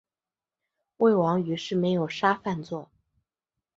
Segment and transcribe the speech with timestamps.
[0.97, 2.87] 魏王于是没有杀范痤。